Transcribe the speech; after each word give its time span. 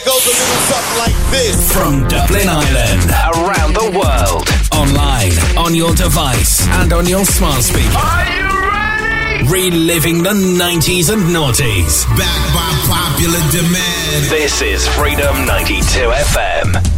it 0.00 0.06
goes 0.06 0.24
a 0.24 0.30
little 0.30 0.62
something 0.70 0.98
like 0.98 1.30
this. 1.30 1.72
From 1.72 2.08
Dublin 2.08 2.48
Ireland, 2.48 3.10
around 3.36 3.74
the 3.74 3.88
world, 3.98 4.48
online, 4.72 5.32
on 5.58 5.74
your 5.74 5.94
device, 5.94 6.66
and 6.80 6.92
on 6.92 7.06
your 7.06 7.24
smart 7.24 7.62
speaker. 7.62 7.96
Are 7.96 8.24
you 8.32 8.48
ready? 8.70 9.48
Reliving 9.48 10.22
the 10.22 10.30
90s 10.30 11.12
and 11.12 11.22
noughties. 11.34 12.06
Backed 12.16 12.54
by 12.54 12.70
popular 12.88 13.40
demand. 13.50 14.24
This 14.30 14.62
is 14.62 14.86
Freedom 14.88 15.46
92 15.46 15.82
FM. 15.84 16.89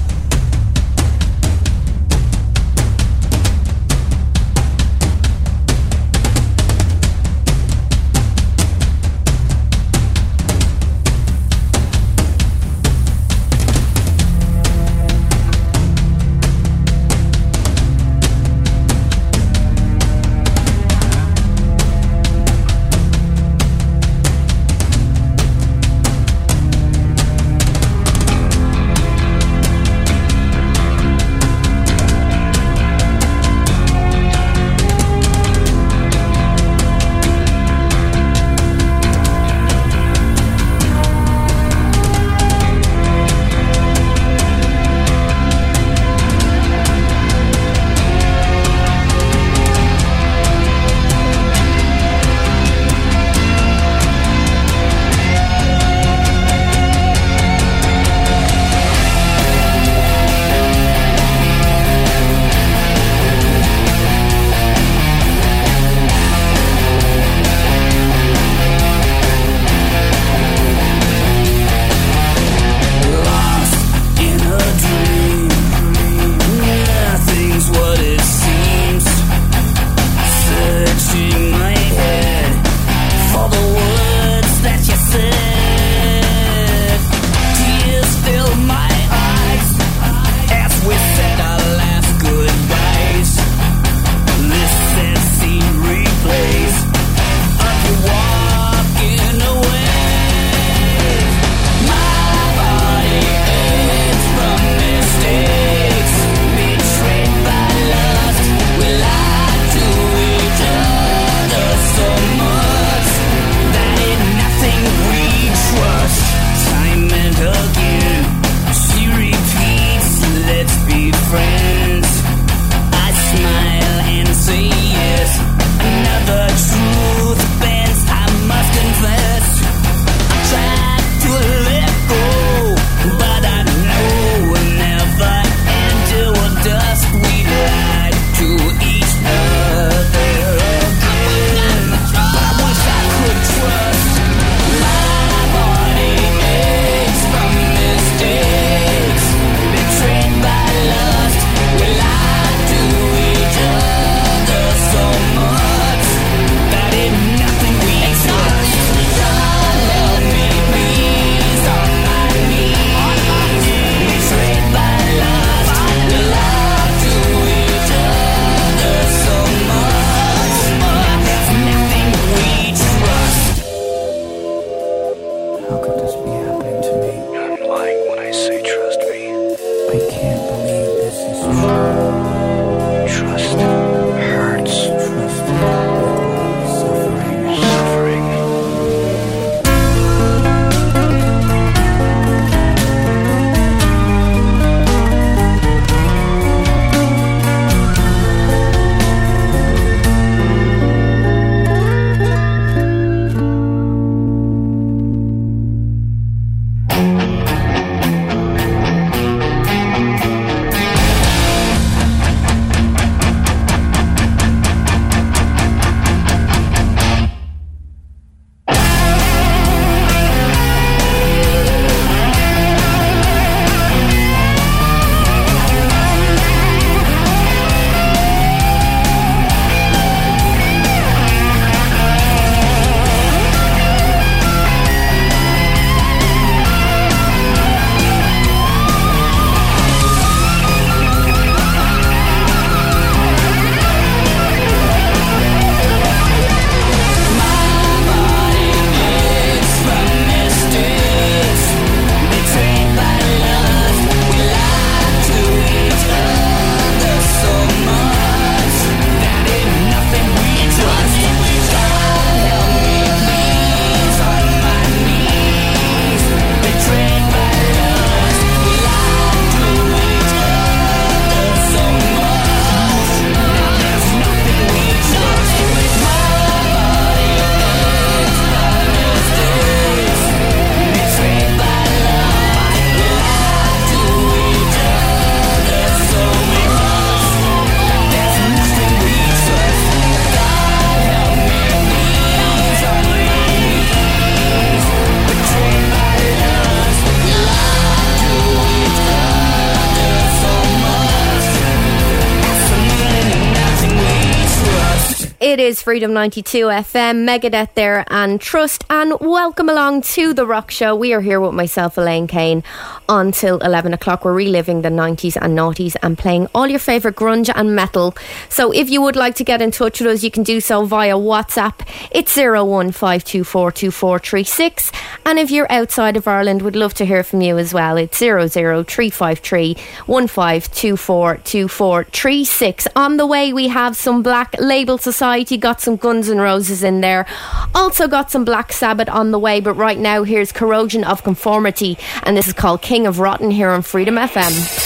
Freedom 305.93 306.15
92 306.15 306.69
FM, 306.69 307.29
Megadeth 307.29 307.75
there, 307.75 308.07
and 308.09 308.41
Trust. 308.41 308.83
And 308.89 309.13
welcome 309.21 309.69
along 309.69 310.01
to 310.17 310.33
The 310.33 310.47
Rock 310.47 310.71
Show. 310.71 310.97
We 310.97 311.13
are 311.13 311.21
here 311.21 311.39
with 311.39 311.53
myself, 311.53 311.99
Elaine 311.99 312.27
Kane, 312.27 312.65
until 313.11 313.59
11 313.59 313.93
o'clock. 313.93 314.25
We're 314.25 314.33
reliving 314.33 314.81
the 314.81 314.89
90s 314.89 315.37
and 315.39 315.55
noughties 315.55 315.95
and 316.03 316.17
playing 316.17 316.49
all 316.55 316.67
your 316.67 316.79
favourite 316.79 317.15
grunge 317.15 317.53
and 317.55 317.77
metal. 317.77 318.17
So 318.49 318.73
if 318.73 318.89
you 318.89 319.03
would 319.03 319.17
like 319.17 319.35
to 319.35 319.45
get 319.45 319.61
in 319.61 319.71
touch 319.71 320.01
with 320.01 320.09
us, 320.09 320.25
you 320.25 320.31
can 320.31 320.45
do 320.45 320.63
so 320.63 320.87
via 320.87 321.17
WhatsApp. 321.17 321.87
It's 322.11 322.35
015242436. 322.39 324.95
And 325.27 325.39
if 325.39 325.51
you're 325.51 325.71
outside 325.71 326.17
of 326.17 326.27
Ireland, 326.27 326.63
we'd 326.63 326.75
love 326.75 326.95
to 326.95 327.05
hear 327.05 327.23
from 327.23 327.43
you 327.43 327.59
as 327.59 327.75
well. 327.75 327.99
It's 327.99 328.19
00353 328.19 329.75
15242436. 330.07 332.87
On 332.97 333.19
the 333.19 333.27
way, 333.27 333.53
we 333.53 333.69
have 333.69 333.95
some 333.95 334.23
Black 334.23 334.55
Label 334.59 334.97
Society, 334.97 335.59
got 335.59 335.82
some 335.83 335.97
Guns 335.97 336.31
N' 336.31 336.39
Roses 336.39 336.83
in 336.83 337.01
there. 337.01 337.27
Also 337.75 338.09
got 338.09 338.31
some 338.31 338.45
Black 338.45 338.73
Sabbath 338.73 339.09
on 339.09 339.31
the 339.33 339.39
way, 339.39 339.61
but 339.61 339.75
right 339.75 339.99
now 339.99 340.23
here's 340.23 340.53
Corrosion 340.53 341.05
of 341.05 341.23
Conformity, 341.23 341.99
and 342.23 342.37
this 342.37 342.47
is 342.47 342.53
called 342.53 342.83
King 342.83 343.07
of 343.07 343.19
Rotten 343.19 343.51
here 343.51 343.71
on 343.71 343.83
Freedom 343.83 344.15
FM. 344.15 344.82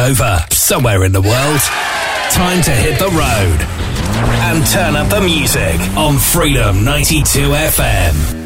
Over 0.00 0.44
somewhere 0.50 1.04
in 1.04 1.12
the 1.12 1.20
world. 1.20 1.60
Time 2.30 2.62
to 2.62 2.70
hit 2.70 2.98
the 2.98 3.08
road 3.08 3.60
and 4.42 4.66
turn 4.66 4.96
up 4.96 5.08
the 5.10 5.20
music 5.20 5.80
on 5.96 6.18
Freedom 6.18 6.84
92 6.84 7.24
FM. 7.50 8.39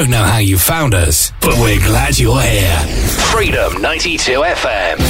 Don't 0.00 0.08
know 0.08 0.24
how 0.24 0.38
you 0.38 0.56
found 0.56 0.94
us, 0.94 1.30
but 1.42 1.52
we're 1.58 1.78
glad 1.78 2.18
you're 2.18 2.40
here. 2.40 2.78
Freedom 3.34 3.82
92 3.82 4.32
FM. 4.32 5.09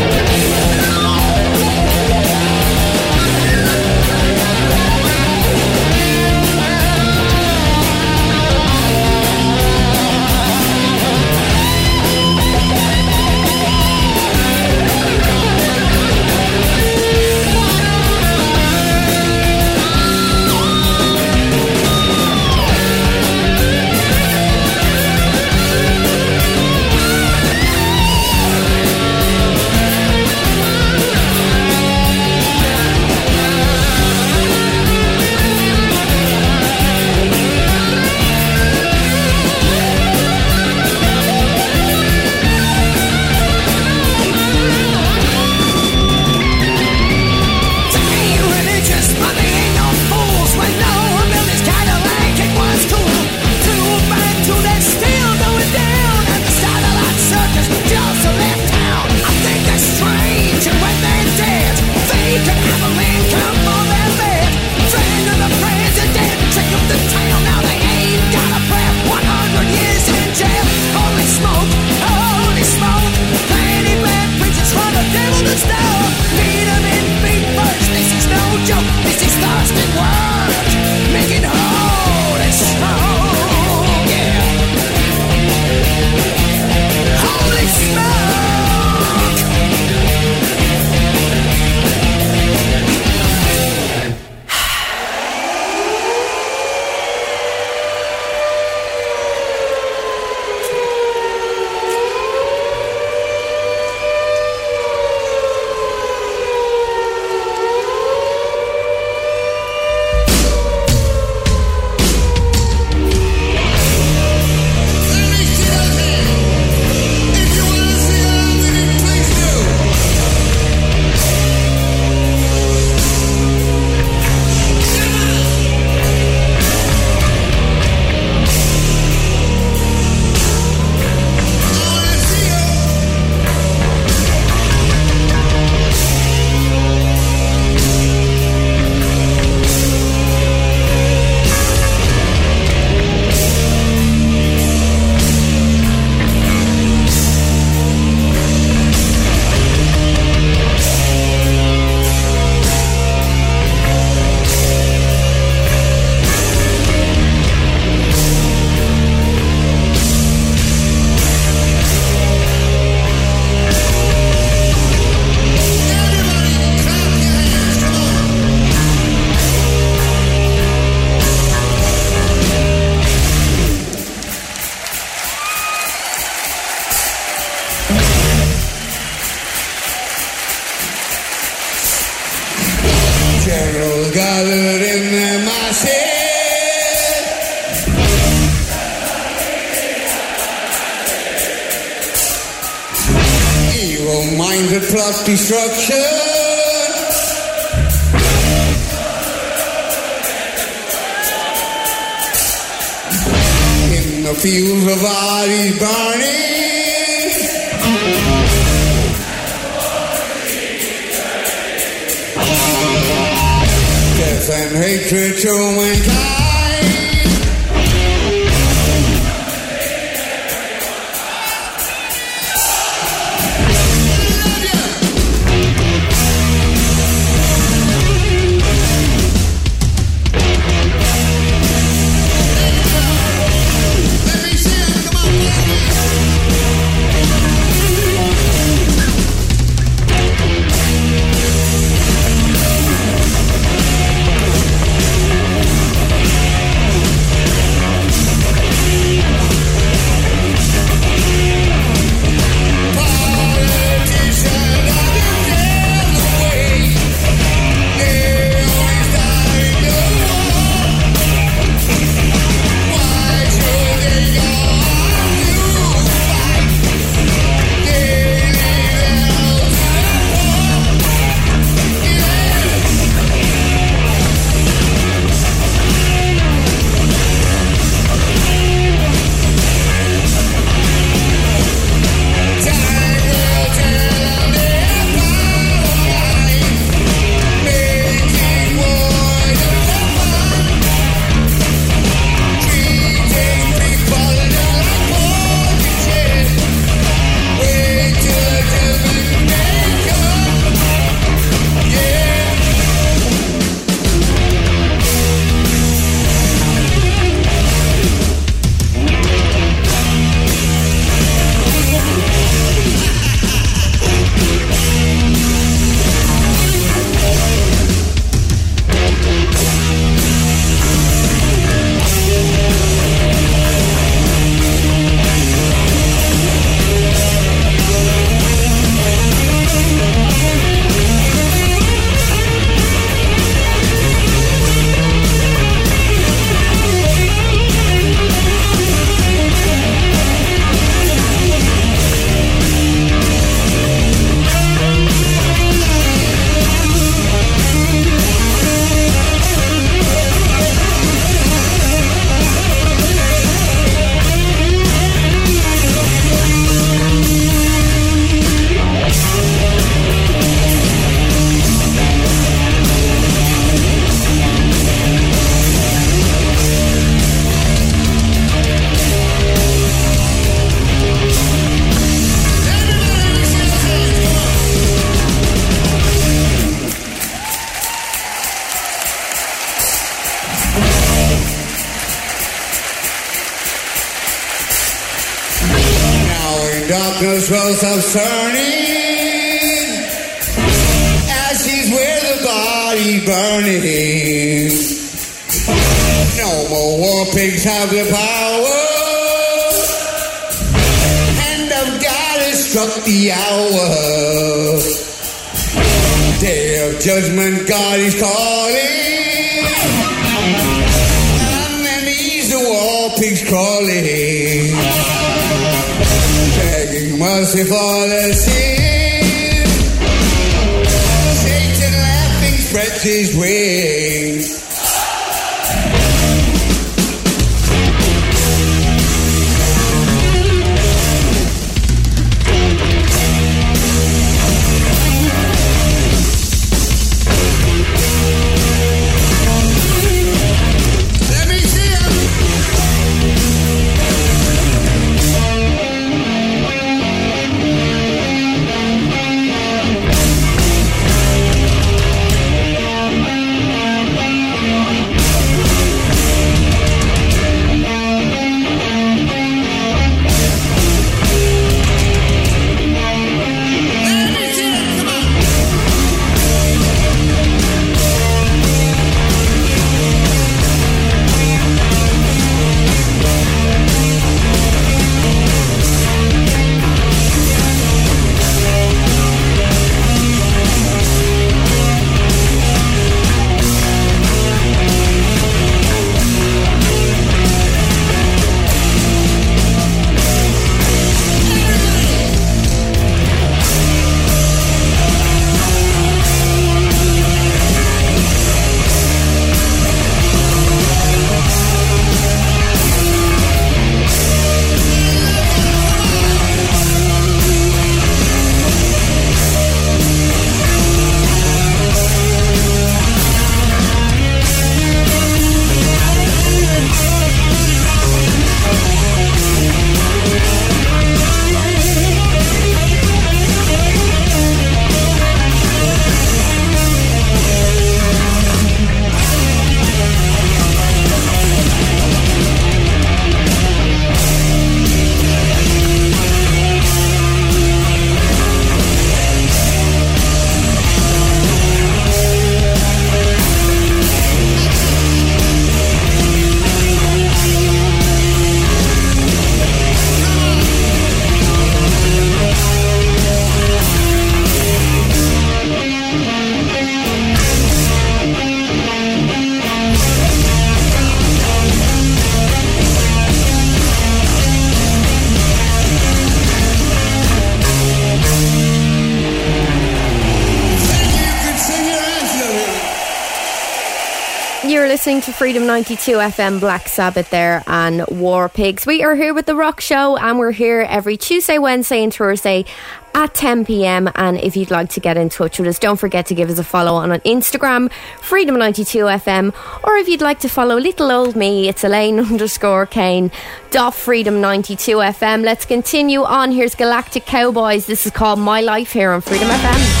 To 575.21 575.31
Freedom 575.31 575.67
92 575.67 576.13
FM, 576.13 576.59
Black 576.59 576.87
Sabbath 576.87 577.29
there, 577.29 577.63
and 577.67 578.03
War 578.07 578.49
Pigs. 578.49 578.87
We 578.87 579.03
are 579.03 579.13
here 579.13 579.35
with 579.35 579.45
The 579.45 579.55
Rock 579.55 579.79
Show, 579.79 580.17
and 580.17 580.39
we're 580.39 580.51
here 580.51 580.81
every 580.89 581.15
Tuesday, 581.15 581.59
Wednesday, 581.59 582.03
and 582.03 582.11
Thursday 582.11 582.65
at 583.13 583.33
10 583.35 583.65
pm. 583.65 584.09
And 584.15 584.39
if 584.39 584.55
you'd 584.55 584.71
like 584.71 584.89
to 584.91 584.99
get 584.99 585.17
in 585.17 585.29
touch 585.29 585.59
with 585.59 585.67
us, 585.67 585.77
don't 585.77 585.97
forget 585.97 586.25
to 586.27 586.35
give 586.35 586.49
us 586.49 586.57
a 586.57 586.63
follow 586.63 586.95
on 586.95 587.11
Instagram, 587.21 587.91
Freedom 588.19 588.57
92 588.57 588.97
FM, 589.05 589.53
or 589.83 589.95
if 589.97 590.07
you'd 590.07 590.21
like 590.21 590.39
to 590.39 590.49
follow 590.49 590.77
little 590.79 591.11
old 591.11 591.35
me, 591.35 591.69
it's 591.69 591.83
Elaine 591.83 592.19
underscore 592.31 592.87
Kane, 592.87 593.29
dot 593.69 593.93
Freedom 593.93 594.41
92 594.41 594.97
FM. 594.97 595.43
Let's 595.43 595.65
continue 595.65 596.23
on. 596.23 596.51
Here's 596.51 596.73
Galactic 596.73 597.25
Cowboys. 597.25 597.85
This 597.85 598.07
is 598.07 598.11
called 598.11 598.39
My 598.39 598.61
Life 598.61 598.93
here 598.93 599.11
on 599.11 599.21
Freedom 599.21 599.49
FM. 599.49 600.00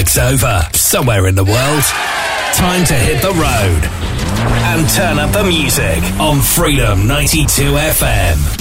Work's 0.00 0.16
over 0.16 0.66
somewhere 0.72 1.26
in 1.26 1.34
the 1.34 1.44
world. 1.44 1.82
Time 2.54 2.86
to 2.86 2.94
hit 2.94 3.20
the 3.20 3.32
road 3.32 3.84
and 4.72 4.88
turn 4.88 5.18
up 5.18 5.30
the 5.30 5.44
music 5.44 6.02
on 6.18 6.40
Freedom 6.40 7.06
92 7.06 7.46
FM. 7.72 8.59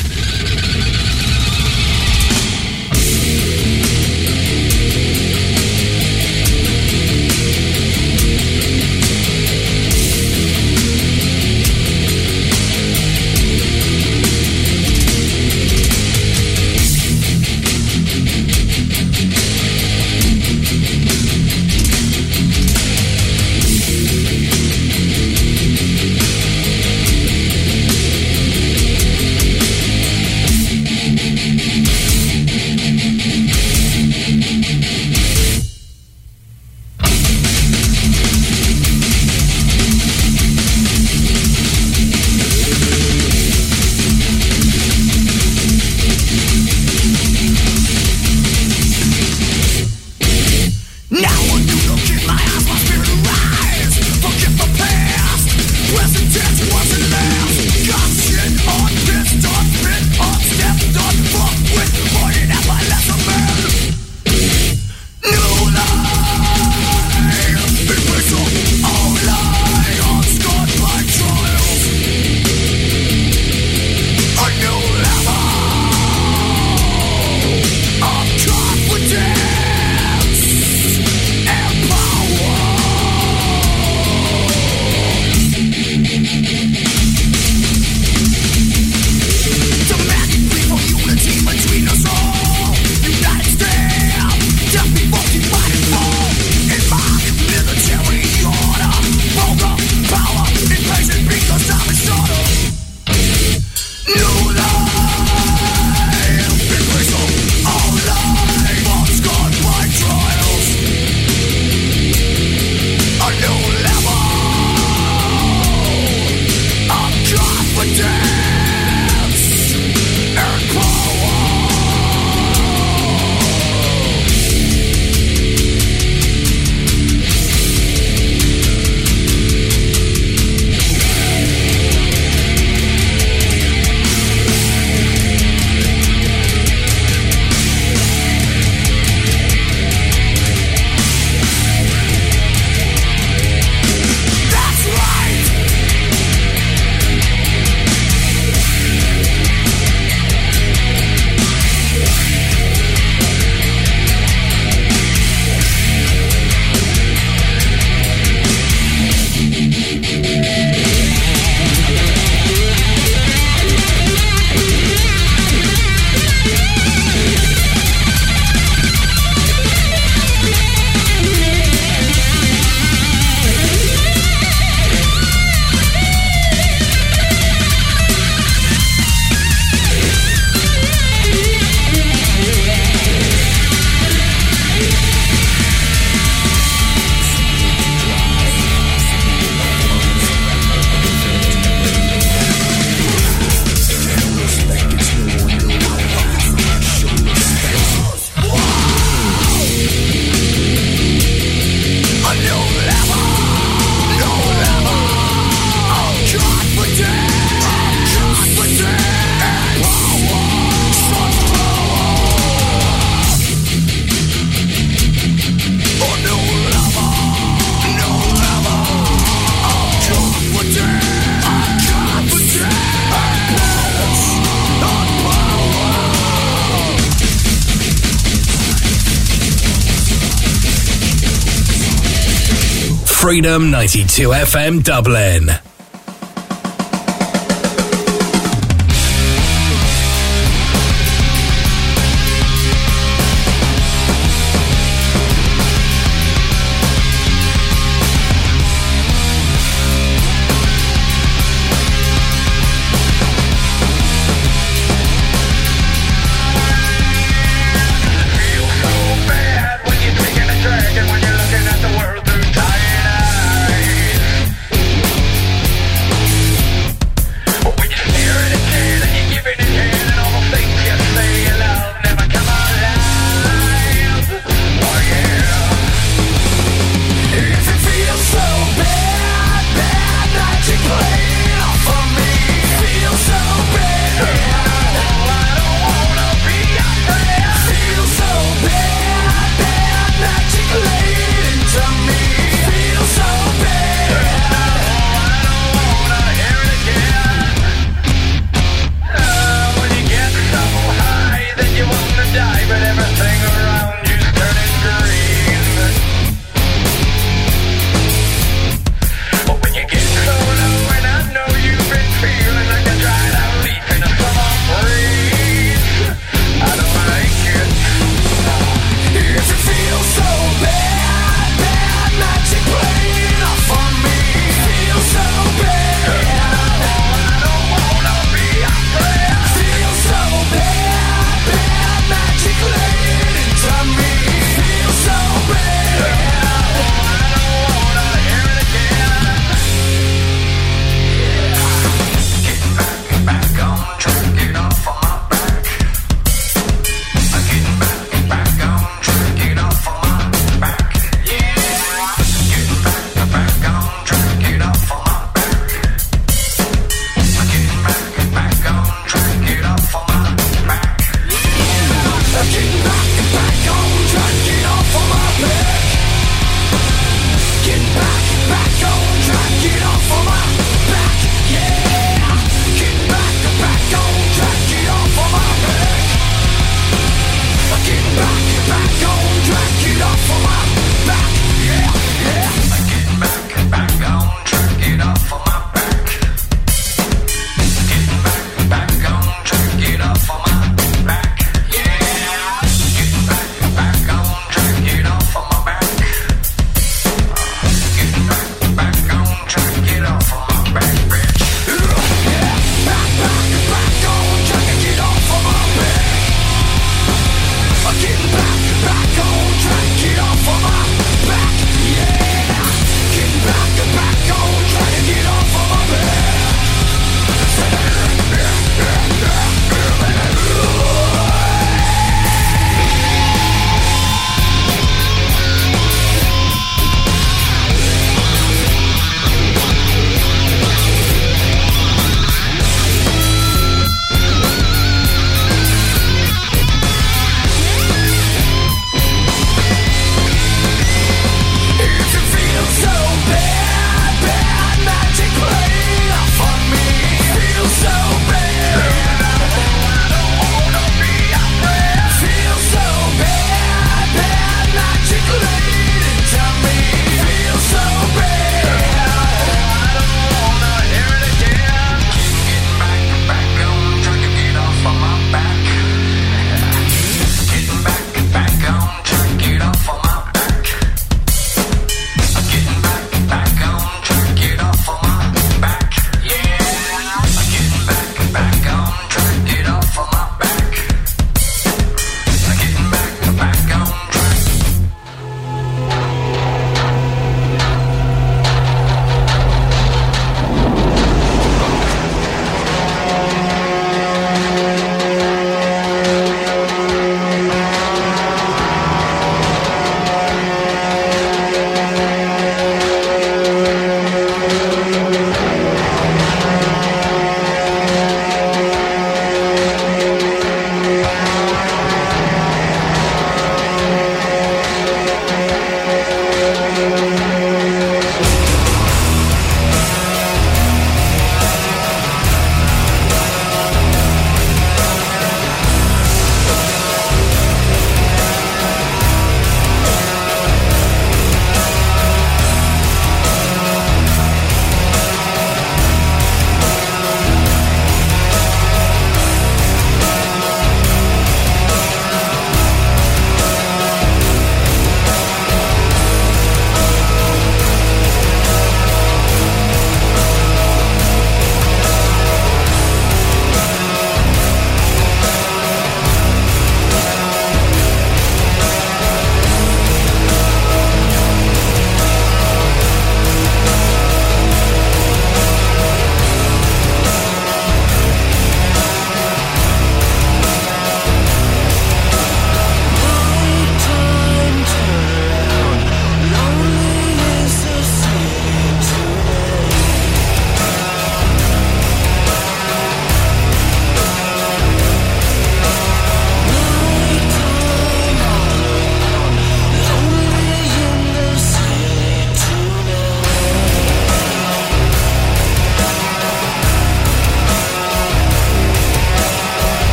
Freedom 233.40 233.72
92 233.72 234.34
FM 234.34 234.84
Dublin. 234.84 235.69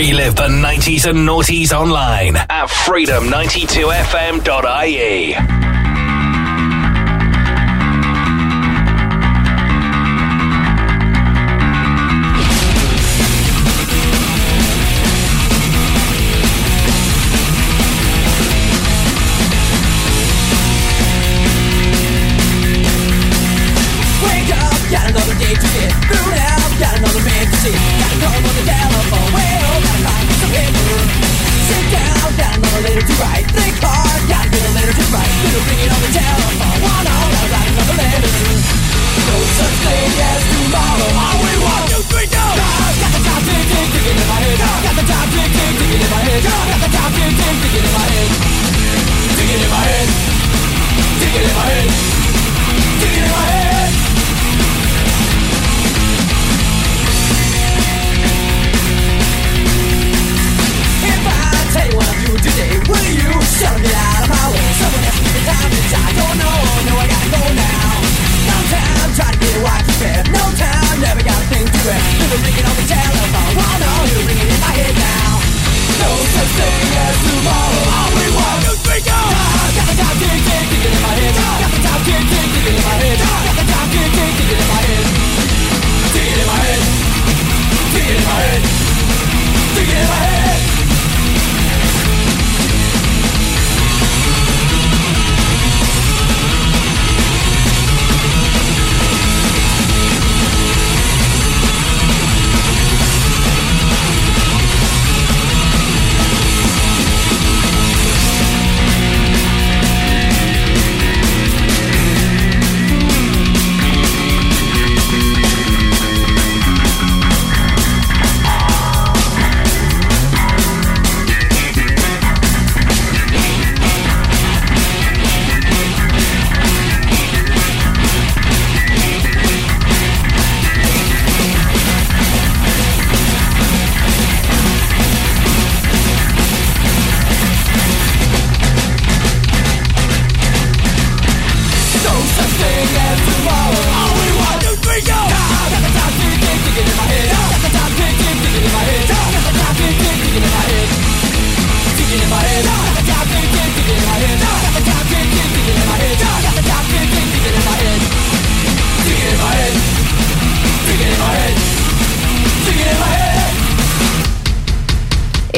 Relive 0.00 0.32
the 0.34 0.48
90s 0.48 1.04
and 1.10 1.28
noughties 1.28 1.76
online 1.76 2.34
at 2.34 2.68
freedom92fm.ie. 2.68 5.49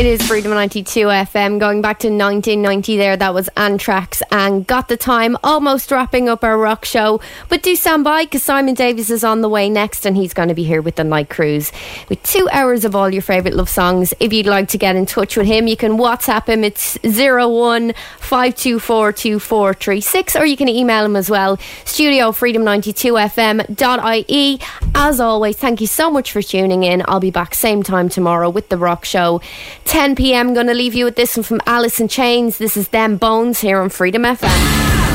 It 0.02 0.20
is 0.20 0.26
Freedom 0.26 0.50
92 0.50 1.06
FM. 1.06 1.60
Going 1.60 1.80
back 1.80 2.00
to 2.00 2.08
1990 2.08 2.96
there, 2.96 3.16
that 3.16 3.32
was 3.32 3.48
Anthrax 3.56 4.20
and 4.32 4.66
Got 4.66 4.88
the 4.88 4.96
Time. 4.96 5.36
Almost 5.44 5.92
wrapping 5.92 6.28
up 6.28 6.42
our 6.42 6.58
rock 6.58 6.84
show. 6.84 7.20
But 7.48 7.62
do 7.62 7.76
stand 7.76 8.02
by 8.02 8.24
because 8.24 8.42
Simon 8.42 8.74
Davis 8.74 9.10
is 9.10 9.22
on 9.22 9.42
the 9.42 9.48
way 9.48 9.70
next 9.70 10.04
and 10.04 10.16
he's 10.16 10.34
going 10.34 10.48
to 10.48 10.56
be 10.56 10.64
here 10.64 10.82
with 10.82 10.96
the 10.96 11.04
Night 11.04 11.30
Cruise 11.30 11.70
with 12.08 12.20
two 12.24 12.48
hours 12.50 12.84
of 12.84 12.96
all 12.96 13.10
your 13.10 13.22
favourite 13.22 13.54
love 13.54 13.68
songs. 13.68 14.12
If 14.18 14.32
you'd 14.32 14.46
like 14.46 14.66
to 14.70 14.78
get 14.78 14.96
in 14.96 15.06
touch 15.06 15.36
with 15.36 15.46
him, 15.46 15.68
you 15.68 15.76
can 15.76 15.98
WhatsApp 15.98 16.48
him. 16.48 16.64
It's 16.64 16.98
01 17.04 17.94
or 20.34 20.46
you 20.46 20.56
can 20.56 20.68
email 20.68 21.04
him 21.04 21.14
as 21.14 21.30
well. 21.30 21.58
Studio 21.84 22.32
freedom92fm.ie. 22.32 24.60
As 24.96 25.20
always, 25.20 25.56
thank 25.56 25.80
you 25.80 25.86
so 25.86 26.10
much 26.10 26.32
for 26.32 26.42
tuning 26.42 26.82
in. 26.82 27.04
I'll 27.06 27.20
be 27.20 27.30
back 27.30 27.54
same 27.54 27.84
time 27.84 28.08
tomorrow 28.08 28.50
with 28.50 28.68
the 28.68 28.76
rock 28.76 29.04
show. 29.04 29.40
10 29.92 30.14
p.m. 30.16 30.54
Going 30.54 30.68
to 30.68 30.74
leave 30.74 30.94
you 30.94 31.04
with 31.04 31.16
this 31.16 31.36
one 31.36 31.44
from 31.44 31.60
Alice 31.66 32.00
in 32.00 32.08
Chains. 32.08 32.56
This 32.56 32.78
is 32.78 32.88
Them 32.88 33.18
Bones 33.18 33.60
here 33.60 33.78
on 33.78 33.90
Freedom 33.90 34.22
FM. 34.22 35.11